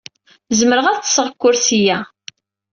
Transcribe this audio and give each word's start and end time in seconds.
Zemreɣ 0.59 0.85
ad 0.87 0.97
ḍḍseɣ 0.99 1.27
deg 1.29 1.35
ukersi-a. 1.37 1.97